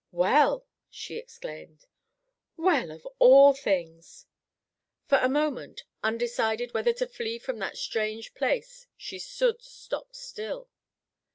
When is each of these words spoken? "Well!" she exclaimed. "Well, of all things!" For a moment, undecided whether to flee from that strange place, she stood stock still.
"Well!" 0.11 0.65
she 0.89 1.17
exclaimed. 1.17 1.85
"Well, 2.57 2.89
of 2.89 3.07
all 3.19 3.53
things!" 3.53 4.25
For 5.05 5.19
a 5.19 5.29
moment, 5.29 5.83
undecided 6.03 6.73
whether 6.73 6.93
to 6.93 7.05
flee 7.05 7.37
from 7.37 7.59
that 7.59 7.77
strange 7.77 8.33
place, 8.33 8.87
she 8.97 9.19
stood 9.19 9.61
stock 9.61 10.15
still. 10.15 10.69